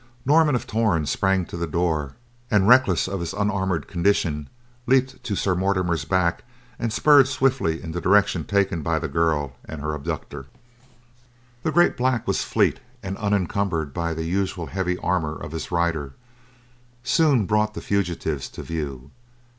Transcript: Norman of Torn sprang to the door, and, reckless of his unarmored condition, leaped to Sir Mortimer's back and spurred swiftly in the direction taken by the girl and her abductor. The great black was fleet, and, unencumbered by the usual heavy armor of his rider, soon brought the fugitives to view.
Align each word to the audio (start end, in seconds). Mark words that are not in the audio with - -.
Norman 0.25 0.55
of 0.55 0.65
Torn 0.65 1.05
sprang 1.05 1.45
to 1.45 1.55
the 1.55 1.67
door, 1.67 2.15
and, 2.49 2.67
reckless 2.67 3.07
of 3.07 3.19
his 3.19 3.33
unarmored 3.33 3.87
condition, 3.87 4.49
leaped 4.87 5.23
to 5.23 5.35
Sir 5.35 5.53
Mortimer's 5.53 6.05
back 6.05 6.43
and 6.79 6.91
spurred 6.91 7.27
swiftly 7.27 7.83
in 7.83 7.91
the 7.91 8.01
direction 8.01 8.43
taken 8.43 8.81
by 8.81 8.97
the 8.97 9.07
girl 9.07 9.53
and 9.63 9.79
her 9.79 9.93
abductor. 9.93 10.47
The 11.61 11.71
great 11.71 11.97
black 11.97 12.25
was 12.27 12.41
fleet, 12.43 12.79
and, 13.03 13.15
unencumbered 13.19 13.93
by 13.93 14.15
the 14.15 14.25
usual 14.25 14.65
heavy 14.65 14.97
armor 14.97 15.35
of 15.39 15.51
his 15.51 15.69
rider, 15.71 16.13
soon 17.03 17.45
brought 17.45 17.75
the 17.75 17.79
fugitives 17.81 18.49
to 18.49 18.63
view. 18.63 19.11